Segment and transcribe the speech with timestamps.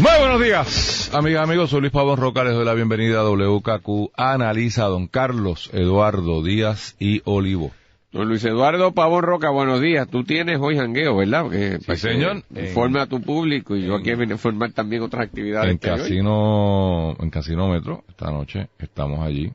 [0.00, 1.68] Muy buenos días, amigas, amigos.
[1.68, 2.42] Soy Luis Pavón Roca.
[2.42, 4.12] Les doy la bienvenida a WKQ.
[4.16, 7.70] Analiza a don Carlos Eduardo Díaz y Olivo.
[8.10, 10.08] Don Luis Eduardo Pavón Roca, buenos días.
[10.08, 11.42] Tú tienes hoy jangueo, ¿verdad?
[11.42, 12.42] Porque, Sí, señor.
[12.56, 15.90] Informe a tu público y yo aquí vengo a informar también otras actividades En que
[15.90, 16.00] hay hoy.
[16.00, 19.52] Casino, en Casinómetro, esta noche estamos allí.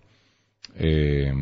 [0.75, 1.33] Eh,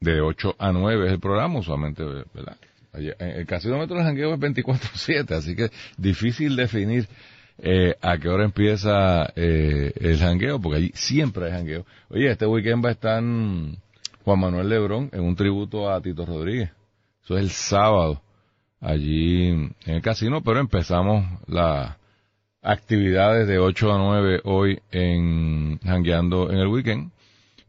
[0.00, 2.02] de 8 a 9 es el programa, usualmente,
[2.32, 2.56] ¿verdad?
[2.94, 7.06] En El Casinómetro del jangueo es 24-7, así que difícil definir
[7.62, 11.84] eh, a qué hora empieza eh, el jangueo, porque allí siempre hay jangueo.
[12.08, 16.70] Oye, este weekend va a estar Juan Manuel Lebrón en un tributo a Tito Rodríguez.
[17.22, 18.22] Eso es el sábado,
[18.80, 21.96] allí en el casino, pero empezamos las
[22.62, 27.12] actividades de 8 a 9 hoy en jangueando en el weekend.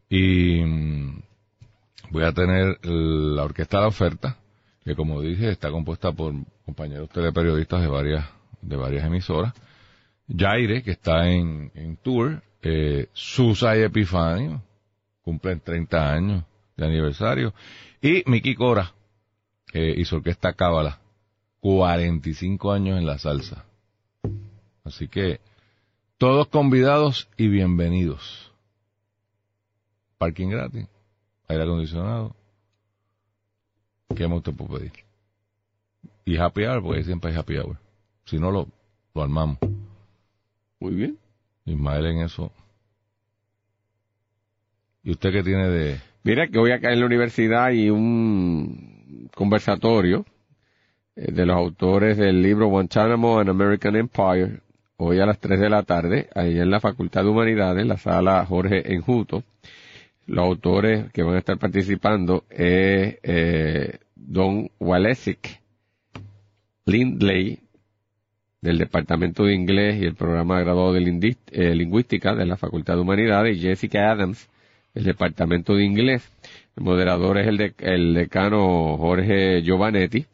[0.08, 1.22] Y mm,
[2.10, 4.36] voy a tener la orquesta de oferta,
[4.84, 6.32] que como dije está compuesta por
[6.64, 8.26] compañeros teleperiodistas de varias,
[8.62, 9.52] de varias emisoras.
[10.28, 14.62] Jaire, que está en, en tour, eh, Susa y Epifanio,
[15.22, 16.44] cumplen 30 años
[16.76, 17.54] de aniversario,
[18.00, 18.94] y Miki Cora,
[19.72, 21.00] eh, y su orquesta Cábala,
[21.60, 23.64] 45 años en la salsa.
[24.84, 25.40] Así que,
[26.18, 28.52] todos convidados y bienvenidos.
[30.18, 30.86] Parking gratis,
[31.48, 32.36] aire acondicionado.
[34.14, 34.92] ¿Qué más usted puede pedir?
[36.24, 37.76] Y happy hour, porque siempre hay happy hour.
[38.24, 38.68] Si no, lo,
[39.14, 39.58] lo armamos.
[40.82, 41.16] Muy bien.
[41.64, 42.50] Ismael en eso.
[45.04, 46.00] ¿Y usted qué tiene de...?
[46.24, 50.26] Mira que hoy acá en la universidad hay un conversatorio
[51.14, 54.58] eh, de los autores del libro Guantánamo and American Empire,
[54.96, 57.98] hoy a las 3 de la tarde, ahí en la Facultad de Humanidades, en la
[57.98, 59.44] sala Jorge Enjuto.
[60.26, 65.60] Los autores que van a estar participando es eh, Don Walesic
[66.86, 67.60] Lindley,
[68.62, 73.00] del Departamento de Inglés y el programa graduado de eh, Lingüística de la Facultad de
[73.00, 74.48] Humanidades, y Jessica Adams,
[74.94, 76.22] del Departamento de Inglés.
[76.76, 80.24] El moderador es el, de- el decano Jorge Giovanetti.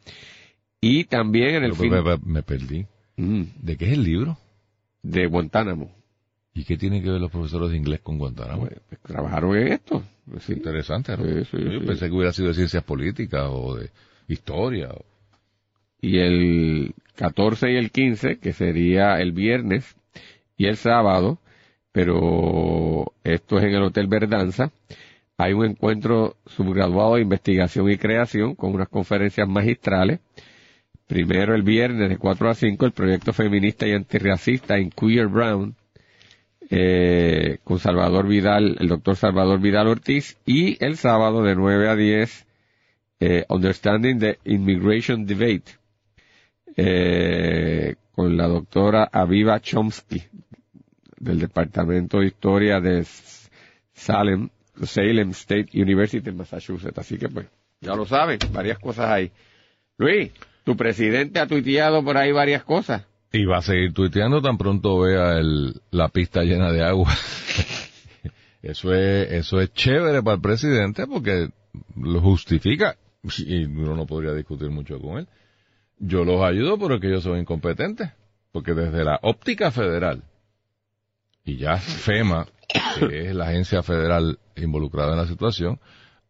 [0.79, 1.91] Y también en el fin
[2.23, 2.85] Me, perdí.
[3.17, 4.37] Mm, ¿De qué es el libro?
[5.01, 5.91] de Guantánamo.
[6.53, 8.61] ¿Y qué tienen que ver los profesores de inglés con Guantánamo?
[8.67, 10.03] Pues, pues, trabajaron en esto.
[10.41, 10.53] Sí.
[10.53, 11.23] Interesante, ¿no?
[11.23, 13.89] Sí, sí, Yo pensé que hubiera sido de ciencias políticas o de
[14.27, 14.89] historia.
[14.91, 15.05] o-
[16.01, 19.95] y el 14 y el 15, que sería el viernes
[20.57, 21.39] y el sábado,
[21.91, 24.71] pero esto es en el Hotel Verdanza,
[25.39, 30.19] hay un encuentro subgraduado de investigación y creación con unas conferencias magistrales.
[31.07, 35.75] Primero el viernes de 4 a 5, el proyecto feminista y antirracista en Queer Brown,
[36.69, 41.95] eh, con Salvador Vidal, el doctor Salvador Vidal Ortiz, y el sábado de 9 a
[41.95, 42.45] 10,
[43.21, 45.79] eh, Understanding the Immigration Debate,
[46.81, 50.23] eh, con la doctora Aviva Chomsky
[51.17, 53.05] del Departamento de Historia de
[53.93, 54.49] Salem,
[54.83, 56.97] Salem State University en Massachusetts.
[56.97, 57.47] Así que pues,
[57.81, 59.31] ya lo saben, varias cosas ahí.
[59.97, 60.31] Luis,
[60.63, 63.05] tu presidente ha tuiteado por ahí varias cosas.
[63.33, 67.13] Y va a seguir tuiteando tan pronto vea el, la pista llena de agua.
[68.61, 71.49] eso es, eso es chévere para el presidente porque
[71.95, 72.95] lo justifica
[73.39, 75.27] y uno no podría discutir mucho con él.
[75.99, 78.13] Yo los ayudo pero es que yo soy incompetente.
[78.51, 80.23] Porque desde la óptica federal
[81.45, 82.47] y ya FEMA,
[82.99, 85.79] que es la agencia federal involucrada en la situación,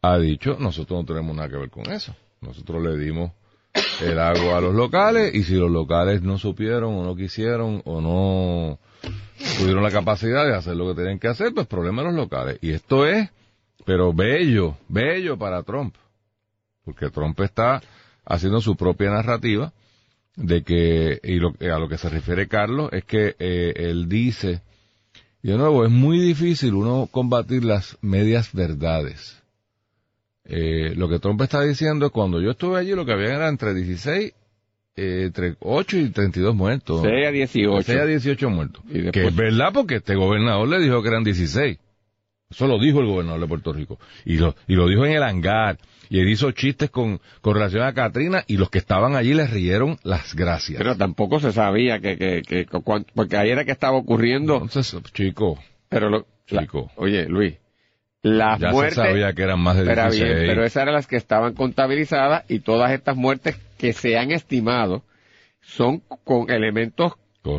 [0.02, 2.16] ha dicho, nosotros no tenemos nada que ver con eso.
[2.42, 3.32] Nosotros le dimos
[4.02, 8.02] el agua a los locales y si los locales no supieron o no quisieron o
[8.02, 8.80] no
[9.58, 12.60] tuvieron la capacidad de hacer lo que tenían que hacer, pues problema de los locales.
[12.62, 13.30] Y esto es,
[13.86, 15.96] pero bello, bello para Trump.
[16.84, 17.82] Porque Trump está
[18.30, 19.74] haciendo su propia narrativa
[20.38, 24.62] de que, y lo, a lo que se refiere Carlos, es que eh, él dice,
[25.44, 29.36] y de nuevo, es muy difícil uno combatir las medias verdades.
[30.46, 33.50] Eh, lo que Trump está diciendo es cuando yo estuve allí lo que había era
[33.50, 34.34] entre 16,
[34.96, 37.02] eh, entre 8 y 32 muertos.
[37.04, 37.84] 6 a 18.
[37.84, 38.84] 6 a 18 muertos.
[38.90, 41.78] Y después- Que es verdad porque este gobernador le dijo que eran 16.
[42.50, 44.00] Eso lo dijo el gobernador de Puerto Rico.
[44.26, 45.78] Y lo, y lo dijo en el hangar.
[46.10, 49.46] Y él hizo chistes con, con relación a Katrina y los que estaban allí le
[49.46, 50.80] rieron las gracias.
[50.80, 52.66] Pero tampoco se sabía que, que, que,
[53.14, 55.60] porque ahí era que estaba ocurriendo, Entonces, chico,
[55.90, 56.92] pero lo, La- chico.
[56.96, 57.54] oye, Luis,
[58.24, 58.96] las Ya muertes...
[58.96, 60.24] se sabía que eran más de Pero 16.
[60.34, 64.32] bien, pero esas eran las que estaban contabilizadas y todas estas muertes que se han
[64.32, 65.04] estimado
[65.62, 67.14] son con elementos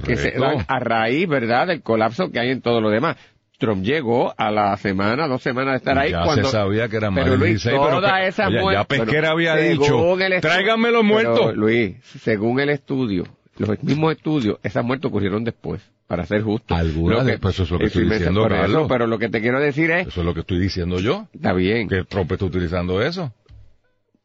[0.05, 0.41] que se Correcto.
[0.43, 3.17] dan a raíz, ¿verdad?, del colapso que hay en todo lo demás.
[3.61, 6.45] Trump llegó a la semana, dos semanas de estar ahí ya cuando...
[6.47, 8.81] se sabía que eran más pero Luis, 16, pero todas que- esas oye, muertes...
[8.81, 11.57] ya Pesquera pero había según dicho, tráiganme los Pero, muertos.
[11.57, 13.25] Luis, según el estudio,
[13.59, 16.75] los mismos estudios, esas muertes ocurrieron después, para ser justo.
[16.75, 18.87] Algunas Lo de- pues eso es lo que estoy diciendo, por eso, Carlos.
[18.89, 21.29] pero lo que te quiero decir es, Eso es lo que estoy diciendo yo.
[21.33, 23.33] está bien, Que Trump está utilizando eso.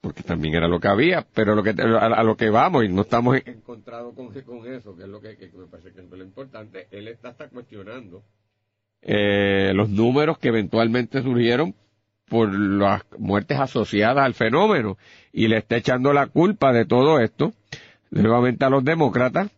[0.01, 2.89] porque también era lo que había, pero lo que a, a lo que vamos y
[2.89, 6.09] no estamos encontrados con, con eso, que es lo que, que me parece que es
[6.09, 8.21] lo importante, él está, está cuestionando
[9.05, 11.73] eh, los números que eventualmente surgieron
[12.27, 14.97] por las muertes asociadas al fenómeno
[15.31, 17.53] y le está echando la culpa de todo esto
[18.09, 19.51] nuevamente a los demócratas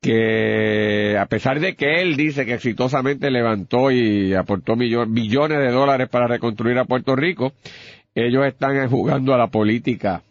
[0.00, 5.70] que a pesar de que él dice que exitosamente levantó y aportó millo- billones de
[5.70, 7.52] dólares para reconstruir a Puerto Rico,
[8.14, 10.22] ellos están jugando a la política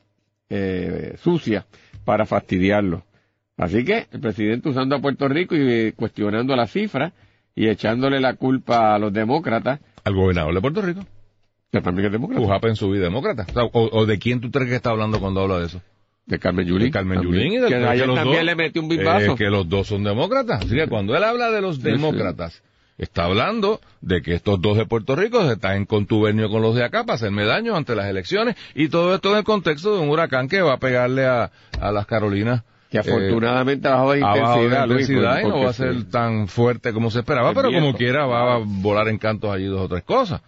[0.49, 1.65] eh, sucia
[2.03, 3.03] para fastidiarlo.
[3.57, 7.13] Así que el presidente usando a Puerto Rico y cuestionando las cifras
[7.55, 11.05] y echándole la culpa a los demócratas, Al gobernador de Puerto Rico.
[11.71, 13.45] que también es demócrata, Pujapa en su vida demócrata.
[13.49, 15.81] O, sea, o- o de quién tú crees que está hablando cuando habla de eso?
[16.25, 16.87] de Carmen Yulín.
[16.87, 19.33] De Carmen Yulín y del que ayer los también dos, le metió un bipazo.
[19.33, 20.61] eh, que los dos son demócratas.
[20.63, 21.81] Así que cuando él habla de los sí.
[21.81, 22.61] demócratas,
[22.97, 26.85] está hablando de que estos dos de Puerto Rico están en contubernio con los de
[26.85, 30.09] acá para hacerme daño ante las elecciones y todo esto en el contexto de un
[30.09, 31.51] huracán que va a pegarle a,
[31.81, 32.63] a las Carolinas.
[32.91, 35.95] Que afortunadamente bajó de eh, abajo de intensidad, Luis, intensidad y no va a ser
[35.95, 36.03] sí.
[36.11, 39.79] tan fuerte como se esperaba, pero como quiera va a volar en cantos allí dos
[39.79, 40.41] o tres cosas.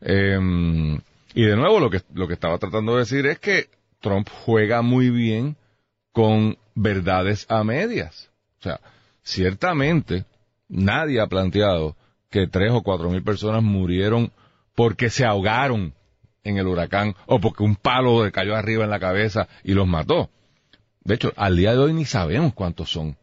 [0.00, 0.98] Eh,
[1.34, 3.68] y de nuevo lo que, lo que estaba tratando de decir es que
[4.00, 5.56] Trump juega muy bien
[6.10, 8.30] con verdades a medias.
[8.58, 8.80] O sea,
[9.22, 10.24] ciertamente
[10.68, 11.94] nadie ha planteado
[12.30, 14.32] que tres o cuatro mil personas murieron
[14.74, 15.94] porque se ahogaron
[16.42, 19.86] en el huracán o porque un palo le cayó arriba en la cabeza y los
[19.86, 20.30] mató.
[21.06, 23.16] De hecho, al día de hoy ni sabemos cuántos son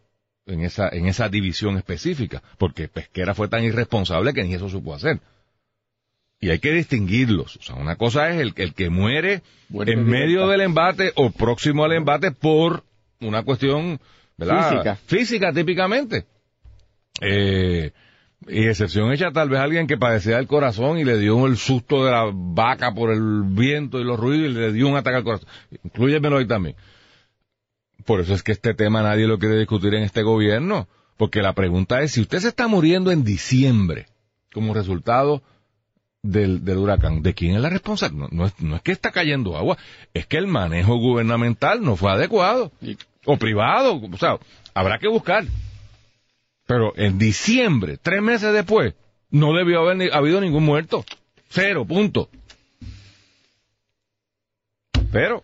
[0.46, 4.94] en esa, en esa división específica, porque Pesquera fue tan irresponsable que ni eso supo
[4.94, 5.20] hacer.
[6.40, 7.58] Y hay que distinguirlos.
[7.58, 11.84] O sea, una cosa es el, el que muere en medio del embate o próximo
[11.84, 12.84] al embate por
[13.20, 14.00] una cuestión
[14.38, 14.70] ¿verdad?
[14.70, 14.96] Física.
[15.06, 16.26] física típicamente.
[17.20, 17.92] Eh,
[18.48, 22.06] y excepción hecha tal vez alguien que padecía del corazón y le dio el susto
[22.06, 25.24] de la vaca por el viento y los ruidos y le dio un ataque al
[25.24, 25.50] corazón.
[25.84, 26.76] Incluyemelo ahí también.
[28.06, 30.88] Por eso es que este tema nadie lo quiere discutir en este gobierno.
[31.18, 34.08] Porque la pregunta es, si usted se está muriendo en diciembre
[34.52, 35.44] como resultado
[36.24, 38.30] del, del huracán, ¿de quién es la responsabilidad?
[38.32, 39.78] No, no es, no es que está cayendo agua,
[40.14, 42.72] es que el manejo gubernamental no fue adecuado.
[43.26, 44.38] O privado, o sea,
[44.74, 45.46] habrá que buscar.
[46.66, 48.96] Pero en diciembre, tres meses después,
[49.30, 51.06] no debió haber ni- habido ningún muerto.
[51.50, 52.30] Cero, punto.
[55.12, 55.44] Pero,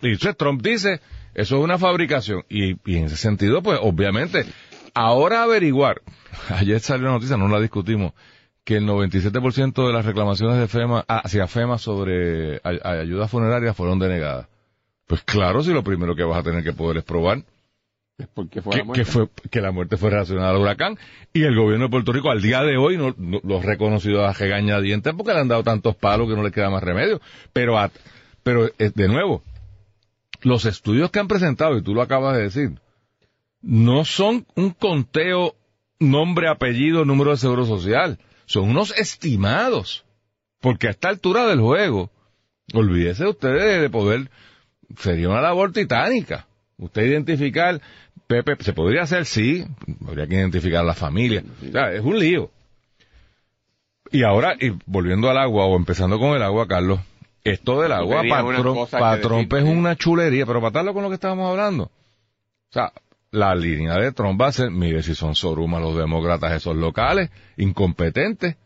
[0.00, 1.00] y Trump dice,
[1.36, 2.42] eso es una fabricación.
[2.48, 4.44] Y, y en ese sentido, pues, obviamente,
[4.94, 6.02] ahora averiguar,
[6.50, 8.12] ayer salió la noticia, no la discutimos,
[8.64, 13.30] que el 97% de las reclamaciones de FEMA, ah, hacia FEMA sobre ay- ay- ayudas
[13.30, 14.48] funerarias fueron denegadas.
[15.06, 17.44] Pues claro, si lo primero que vas a tener que poder es probar
[18.18, 20.98] Es porque fue que, la que fue que la muerte fue relacionada al huracán
[21.32, 24.24] y el gobierno de Puerto Rico al día de hoy no, no- lo ha reconocido
[24.26, 27.20] a regañadientes porque le han dado tantos palos que no le queda más remedio
[27.52, 27.92] pero a-
[28.42, 29.42] pero eh, de nuevo
[30.46, 32.78] los estudios que han presentado y tú lo acabas de decir
[33.60, 35.54] no son un conteo
[35.98, 40.04] nombre apellido número de seguro social son unos estimados
[40.60, 42.10] porque a esta altura del juego
[42.74, 44.30] olvídese ustedes de, de poder
[44.98, 46.46] sería una labor titánica
[46.78, 47.80] usted identificar
[48.26, 49.64] Pepe, se podría hacer, sí,
[50.06, 51.44] habría que identificar a la familia.
[51.62, 52.50] O sea, es un lío.
[54.10, 57.00] Y ahora, y volviendo al agua, o empezando con el agua, Carlos,
[57.50, 58.22] esto del agua,
[58.90, 61.84] patrón decir, es una chulería, pero patarlo con lo que estábamos hablando.
[61.84, 62.92] O sea,
[63.30, 67.30] la línea de Trump va a ser, mire si son sorumas los demócratas esos locales,
[67.56, 68.56] incompetentes.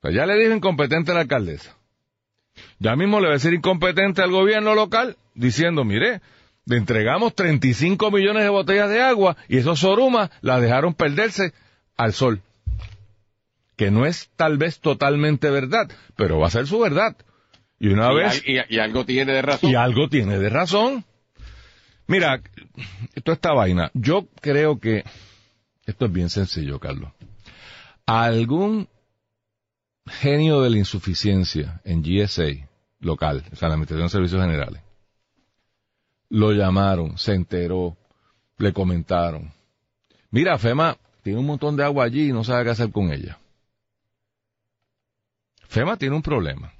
[0.00, 1.76] O sea, ya le dije incompetente a la alcaldesa.
[2.78, 6.20] Ya mismo le va a decir incompetente al gobierno local, diciendo, mire,
[6.66, 11.52] le entregamos 35 millones de botellas de agua y esos sorumas las dejaron perderse
[11.96, 12.42] al sol.
[13.76, 17.16] Que no es tal vez totalmente verdad, pero va a ser su verdad.
[17.78, 18.42] Y una y, vez...
[18.46, 19.70] al- y- y algo tiene de razón.
[19.70, 21.04] Y algo tiene de razón.
[22.06, 22.42] Mira,
[23.14, 23.90] esto esta vaina.
[23.94, 25.04] Yo creo que
[25.86, 27.10] esto es bien sencillo, Carlos.
[28.06, 28.88] Algún
[30.06, 32.68] genio de la insuficiencia en GSA
[33.00, 34.82] local, o sea, la Administración de Servicios Generales,
[36.28, 37.96] lo llamaron, se enteró,
[38.58, 39.52] le comentaron.
[40.30, 43.38] Mira, FEMA tiene un montón de agua allí y no sabe qué hacer con ella.
[45.68, 46.72] FEMA tiene un problema.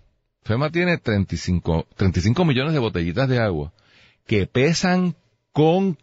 [0.45, 3.73] FEMA tiene 35, 35 millones de botellitas de agua
[4.27, 5.17] que pesan
[5.53, 5.99] con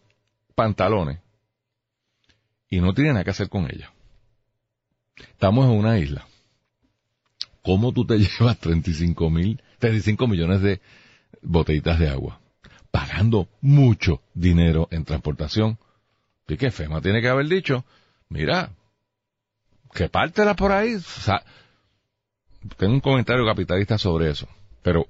[0.55, 1.19] pantalones
[2.69, 3.89] y no tiene nada que hacer con ellas.
[5.17, 6.25] Estamos en una isla.
[7.61, 10.81] ¿Cómo tú te llevas 35 mil, 35 millones de
[11.41, 12.39] botellitas de agua?
[12.89, 15.77] Pagando mucho dinero en transportación.
[16.47, 17.85] Y FEMA tiene que haber dicho,
[18.27, 18.71] mira,
[19.93, 20.97] que pártela por ahí.
[22.77, 24.47] Tengo un comentario capitalista sobre eso.
[24.81, 25.07] Pero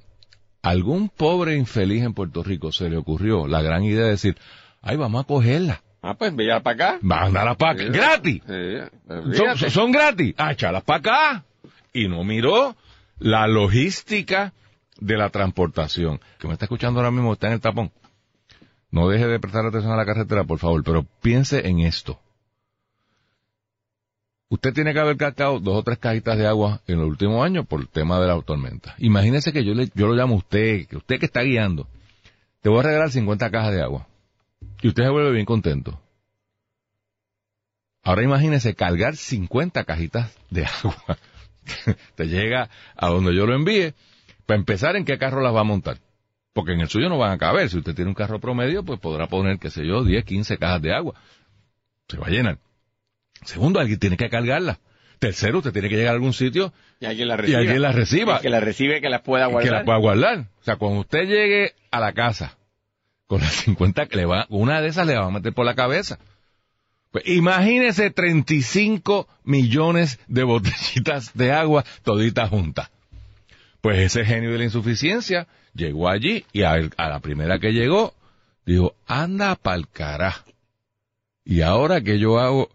[0.62, 4.38] algún pobre infeliz en Puerto Rico se le ocurrió la gran idea de decir,
[4.82, 5.82] ay, vamos a cogerla.
[6.02, 7.00] Ah, pues envíala para acá.
[7.02, 7.84] Mándalas para acá.
[7.84, 7.90] Sí.
[7.90, 8.42] ¡Gratis!
[8.48, 10.34] Sí, Son, son gratis.
[10.38, 11.44] Ah, échalas para acá.
[11.94, 12.76] Y no miró
[13.20, 14.54] la logística
[15.00, 16.20] de la transportación.
[16.40, 17.92] Que me está escuchando ahora mismo, está en el tapón.
[18.90, 22.20] No deje de prestar atención a la carretera, por favor, pero piense en esto.
[24.52, 27.66] Usted tiene que haber cargado dos o tres cajitas de agua en los últimos años
[27.66, 28.96] por el tema de la tormenta.
[28.98, 31.88] Imagínese que yo, le, yo lo llamo a usted, que usted que está guiando,
[32.60, 34.10] te voy a regalar 50 cajas de agua.
[34.82, 36.02] Y usted se vuelve bien contento.
[38.04, 41.18] Ahora imagínese cargar 50 cajitas de agua.
[42.16, 43.94] te llega a donde yo lo envíe.
[44.46, 46.00] Para empezar, ¿en qué carro las va a montar?
[46.52, 47.70] Porque en el suyo no van a caber.
[47.70, 50.82] Si usted tiene un carro promedio, pues podrá poner, qué sé yo, 10, 15 cajas
[50.82, 51.14] de agua.
[52.10, 52.58] Se va a llenar.
[53.44, 54.80] Segundo, alguien tiene que cargarla.
[55.20, 57.58] Tercero, usted tiene que llegar a algún sitio Y alguien la y recibe.
[57.58, 58.40] alguien la reciba.
[58.42, 59.70] Que la recibe, que la pueda y guardar.
[59.72, 60.40] que la pueda guardar.
[60.62, 62.58] O sea, cuando usted llegue a la casa
[63.28, 65.76] con las 50 que le va, una de esas le va a meter por la
[65.76, 66.18] cabeza.
[67.12, 72.90] Pues imagínese 35 millones de botellitas de agua toditas juntas.
[73.82, 78.14] Pues ese genio de la insuficiencia llegó allí y a, a la primera que llegó
[78.66, 80.46] dijo, anda pa'l cará.
[81.44, 82.70] Y ahora que yo hago,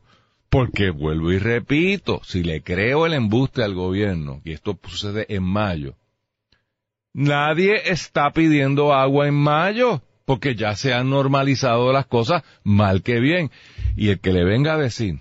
[0.49, 5.43] porque vuelvo y repito, si le creo el embuste al gobierno, y esto sucede en
[5.43, 5.97] mayo,
[7.13, 13.21] nadie está pidiendo agua en mayo, porque ya se han normalizado las cosas mal que
[13.21, 13.51] bien.
[13.97, 15.21] Y el que le venga a decir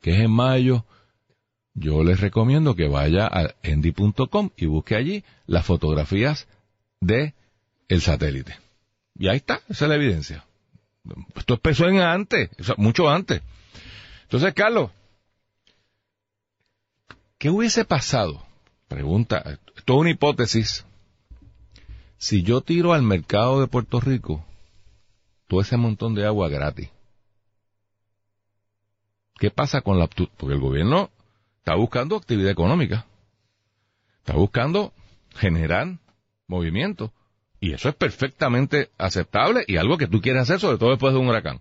[0.00, 0.84] que es en mayo,
[1.74, 6.48] yo les recomiendo que vaya a endy.com y busque allí las fotografías
[7.00, 7.34] de
[7.88, 8.56] el satélite.
[9.16, 10.44] Y ahí está, esa es la evidencia.
[11.34, 13.42] Esto empezó en antes, o sea, mucho antes.
[14.22, 14.90] Entonces, Carlos,
[17.38, 18.44] ¿qué hubiese pasado?
[18.88, 20.86] Pregunta, esto es una hipótesis.
[22.18, 24.44] Si yo tiro al mercado de Puerto Rico
[25.48, 26.88] todo ese montón de agua gratis,
[29.38, 30.06] ¿qué pasa con la...
[30.06, 31.10] Porque el gobierno
[31.58, 33.06] está buscando actividad económica,
[34.18, 34.92] está buscando
[35.34, 35.98] generar
[36.46, 37.12] movimiento,
[37.62, 41.20] y eso es perfectamente aceptable y algo que tú quieres hacer, sobre todo después de
[41.20, 41.60] un huracán.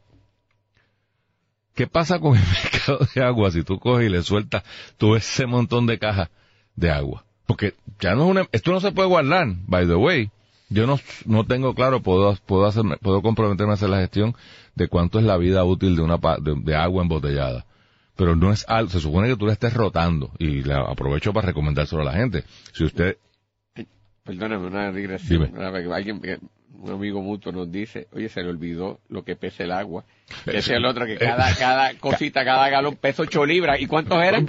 [1.76, 4.64] ¿Qué pasa con el mercado de agua si tú coges y le sueltas
[4.98, 6.30] todo ese montón de cajas
[6.76, 7.24] de agua?
[7.46, 10.32] Porque ya no es una, esto no se puede guardar, by the way.
[10.70, 14.36] Yo no, no tengo claro, puedo, puedo hacer, puedo comprometerme a hacer la gestión
[14.74, 17.68] de cuánto es la vida útil de una, de, de agua embotellada.
[18.16, 21.46] Pero no es algo, se supone que tú la estés rotando y la aprovecho para
[21.46, 22.44] recomendárselo a la gente.
[22.74, 23.18] Si usted,
[24.38, 25.52] Perdóname, una digresión.
[25.94, 26.22] Alguien,
[26.82, 30.04] un amigo mutuo nos dice, oye, se le olvidó lo que pesa el agua.
[30.46, 33.80] Ese es el otro, que cada, cada cosita, cada galón pesa 8 libras.
[33.80, 34.48] ¿Y cuántos eran?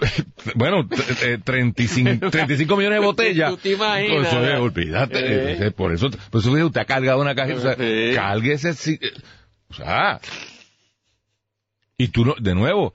[0.55, 0.89] bueno,
[1.25, 3.51] eh, 35, 35 millones de botellas.
[3.51, 4.29] Tú te imaginas.
[4.29, 5.19] Pues, oye, olvídate.
[5.19, 5.67] Eh.
[5.67, 7.59] eh, Por eso, por eso usted ha cargado una cajita.
[7.59, 8.75] O sea, Sí.
[8.75, 9.11] sí, eh,
[9.69, 10.21] o sea,
[11.99, 12.95] y tú no, de nuevo,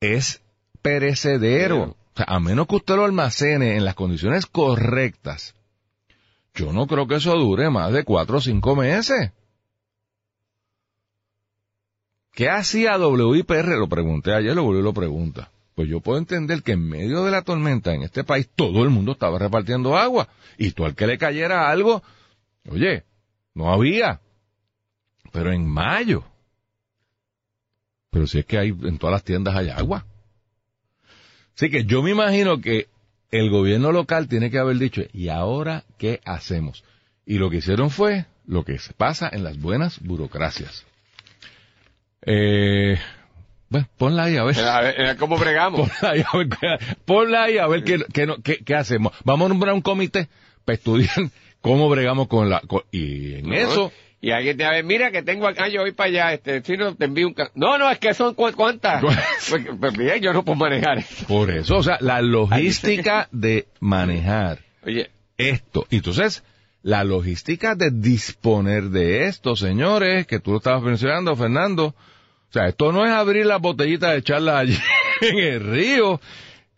[0.00, 0.42] es
[0.82, 1.82] perecedero.
[1.82, 5.54] O sea, a menos que usted lo almacene en las condiciones correctas,
[6.54, 9.32] yo no creo que eso dure más de cuatro o cinco meses.
[12.32, 13.78] ¿Qué hacía WIPR?
[13.78, 15.50] Lo pregunté ayer, lo volví lo pregunta.
[15.74, 18.90] Pues yo puedo entender que en medio de la tormenta en este país todo el
[18.90, 20.28] mundo estaba repartiendo agua.
[20.56, 22.02] Y tú al que le cayera algo,
[22.68, 23.04] oye,
[23.54, 24.20] no había.
[25.32, 26.24] Pero en mayo.
[28.10, 30.06] Pero si es que hay, en todas las tiendas hay agua.
[31.56, 32.88] Así que yo me imagino que
[33.38, 36.84] el gobierno local tiene que haber dicho, ¿y ahora qué hacemos?
[37.26, 40.84] Y lo que hicieron fue lo que se pasa en las buenas burocracias.
[42.22, 42.98] Eh,
[43.68, 44.58] bueno, ponla ahí a ver.
[44.60, 45.88] A ver, ¿Cómo bregamos?
[46.00, 49.12] Ponla ahí a ver, qué- ponla ahí a ver qué, qué, no- qué- qué hacemos.
[49.24, 50.28] Vamos a nombrar un comité
[50.64, 51.14] para estudiar
[51.60, 52.60] cómo bregamos con la...
[52.60, 53.92] con- y en eso...
[54.24, 56.62] Y alguien te va a ver, mira que tengo acá, yo voy para allá, este,
[56.62, 57.34] si no te envío un...
[57.34, 59.02] ca- No, no, es que son cu- cuántas.
[59.50, 61.26] pues, pues bien, yo no puedo manejar eso.
[61.26, 65.86] Por eso, o sea, la logística de manejar Oye, esto.
[65.90, 66.42] Y entonces,
[66.82, 71.88] la logística de disponer de esto, señores, que tú lo estabas mencionando, Fernando.
[71.88, 74.78] O sea, esto no es abrir las botellitas de echarlas allí
[75.20, 76.18] en el río.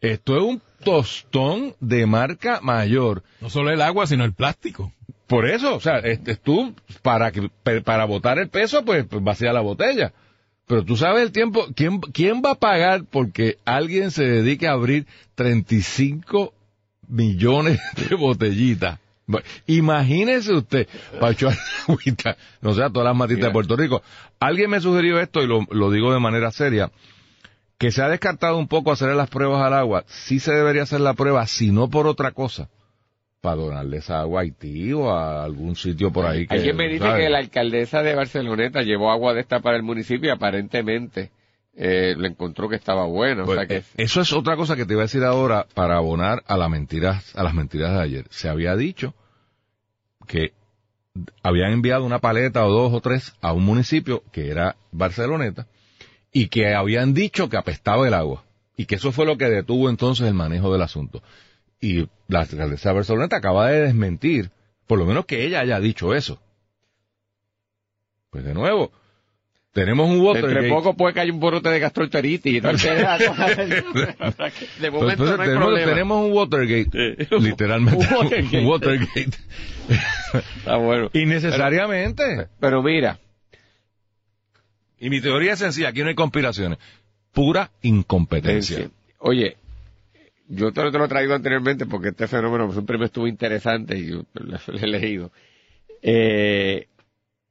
[0.00, 3.23] esto es un tostón de marca mayor.
[3.41, 4.93] No solo el agua, sino el plástico.
[5.26, 7.50] Por eso, o sea, este, tú, para que,
[7.85, 10.12] para botar el peso, pues, pues vacía la botella.
[10.66, 14.73] Pero tú sabes el tiempo, ¿quién, quién va a pagar porque alguien se dedique a
[14.73, 16.52] abrir 35
[17.09, 18.99] millones de botellitas?
[19.26, 20.88] Bueno, Imagínese usted,
[21.21, 21.56] para echar
[21.88, 24.02] agüita, no sé, a todas las matitas de Puerto Rico.
[24.38, 26.92] Alguien me sugirió esto y lo, lo digo de manera seria,
[27.78, 30.04] que se ha descartado un poco hacer las pruebas al agua.
[30.06, 32.68] Sí se debería hacer la prueba, si no por otra cosa,
[33.47, 36.49] para donarle esa agua a Haití o a algún sitio por ahí.
[36.49, 37.23] Que, Alguien me dice ¿sabes?
[37.23, 41.31] que la alcaldesa de Barceloneta llevó agua de esta para el municipio y aparentemente
[41.76, 43.45] eh, le encontró que estaba buena.
[43.45, 45.65] o Pues, sea que eh, eso es otra cosa que te iba a decir ahora
[45.75, 48.26] para abonar a las mentiras, a las mentiras de ayer.
[48.31, 49.15] Se había dicho
[50.26, 50.50] que
[51.45, 55.69] habían enviado una paleta o dos o tres a un municipio que era Barceloneta
[56.33, 58.43] y que habían dicho que apestaba el agua
[58.76, 61.23] y que eso fue lo que detuvo entonces el manejo del asunto.
[61.80, 64.50] Y la alcaldesa de Barceloneta acaba de desmentir,
[64.87, 66.40] por lo menos que ella haya dicho eso.
[68.30, 68.92] Pues de nuevo,
[69.73, 70.68] tenemos un Entre Watergate.
[70.68, 72.90] poco puede que haya un brote de gastroenteritis entonces
[74.80, 75.92] de momento Entonces, no hay tenemos, problema.
[75.92, 78.06] tenemos un Watergate, literalmente.
[78.06, 78.59] Un Watergate.
[78.59, 79.38] un Watergate.
[80.59, 81.11] Está bueno.
[81.12, 82.49] Innecesariamente.
[82.59, 83.18] Pero mira,
[84.99, 86.78] Y mi teoría es sencilla, aquí no hay conspiraciones.
[87.33, 88.88] Pura incompetencia.
[89.18, 89.56] Oye,
[90.49, 93.97] yo te lo, te lo he traído anteriormente porque este fenómeno siempre me estuvo interesante
[93.99, 95.33] y yo lo he leído.
[96.03, 96.87] Eh,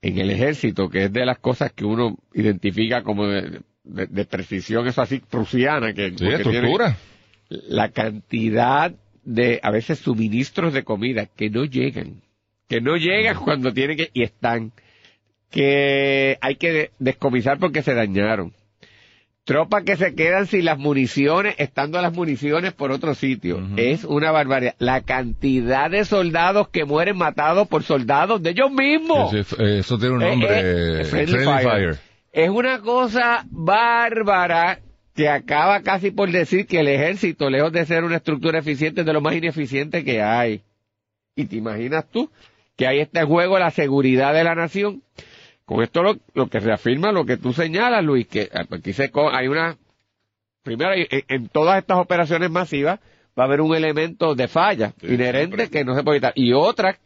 [0.02, 4.26] en el ejército, que es de las cosas que uno identifica como de, de- de
[4.26, 6.98] precisión, eso así, prusiana, que, Sí, estructura.
[7.50, 12.22] la cantidad de, a veces, suministros de comida que no llegan,
[12.70, 14.72] que no llegan cuando tienen que, y están,
[15.50, 18.54] que hay que de- descomisar porque se dañaron.
[19.46, 23.62] Tropas que se quedan sin las municiones, estando las municiones por otro sitio.
[23.78, 24.74] Es una barbaridad.
[24.80, 29.32] La cantidad de soldados que mueren matados por soldados de ellos mismos.
[29.34, 30.50] Eso, eso tiene un Eh, nombre.
[30.50, 31.64] eh, Friendly Friendly Fire.
[31.70, 31.98] Fire.
[32.34, 34.80] Es una cosa bárbara
[35.16, 39.08] que acaba casi por decir que el ejército, lejos de ser una estructura eficiente, es
[39.08, 40.62] de lo más ineficiente que hay.
[41.36, 42.32] Y te imaginas tú
[42.76, 45.04] que ahí está en juego la seguridad de la nación.
[45.66, 49.10] Con esto lo, lo que reafirma lo que tú señalas, Luis, que eh, aquí se
[49.12, 49.78] co- hay una...
[50.64, 53.00] Primero, en, todas estas operaciones masivas
[53.38, 56.34] va a haber un elemento de falla inherente que no se puede evitar.
[56.36, 56.98] Y otra,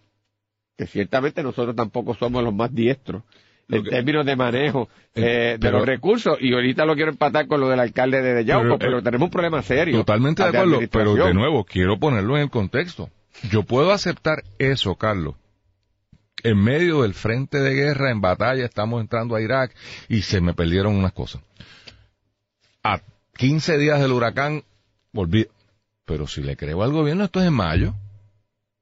[0.77, 3.23] que ciertamente nosotros tampoco somos los más diestros
[3.69, 6.37] en que- términos de manejo eh, de pero- los recursos.
[6.39, 9.25] Y ahorita lo quiero empatar con lo del alcalde de Yauco, pero, Pero, eh, tenemos
[9.25, 9.97] un problema serio.
[9.99, 13.09] Totalmente de acuerdo, pero de nuevo, quiero ponerlo en el contexto.
[13.51, 15.35] Yo puedo aceptar eso, Carlos.
[16.43, 19.75] En medio del frente de guerra, en batalla, estamos entrando a Irak
[20.07, 21.41] y se me perdieron unas cosas.
[22.83, 23.01] A
[23.37, 24.63] 15 días del huracán,
[25.11, 25.47] volví.
[26.05, 27.93] Pero si le creo al gobierno, esto es en mayo.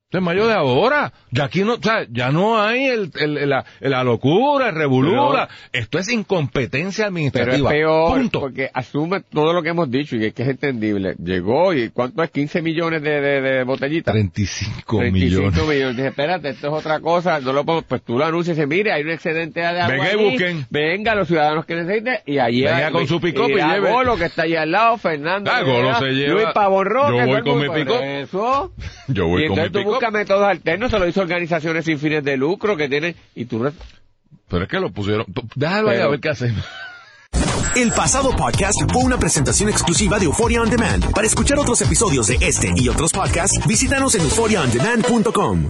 [0.09, 1.11] Es mayo de ahora.
[1.31, 5.49] Ya aquí no, o sea, ya no hay el, el- la, la locura, el revolura.
[5.73, 7.69] Esto es incompetencia Pero es administrativa.
[7.69, 8.39] peor, Punto.
[8.39, 11.13] porque asume todo lo que hemos dicho y es que es entendible.
[11.21, 12.31] Llegó y ¿cuánto es?
[12.31, 14.13] 15 millones de, de, de botellitas.
[14.13, 15.67] 35 35 millones.
[15.67, 15.95] millones.
[15.97, 18.69] Dije, espérate, esto es otra cosa, no lo puedo, pues tú lo anuncias y dices,
[18.69, 20.65] mire, hay un excedente de agua Venga y busquen.
[20.69, 23.91] Venga, los ciudadanos que necesiten, y allí Venga con su pick-up y lleve.
[23.91, 25.51] Golo, que está allí al lado, Fernando.
[25.51, 28.21] Ah, Golo se lleva- Luis Pavón Roque, Yo voy con mi.
[28.21, 28.71] Eso.
[29.09, 32.37] Yo voy con mi entonces buscas métodos alternos, se lo hizo organizaciones sin fines de
[32.37, 33.65] lucro que tienen, y tú
[34.49, 35.25] Pero es que lo pusieron.
[35.55, 36.63] Déjalo ahí a ver qué hacemos.
[37.75, 41.11] El pasado podcast fue una presentación exclusiva de Euphoria On Demand.
[41.13, 45.69] Para escuchar otros episodios de este y otros podcasts, visítanos en euphoriaondemand.com.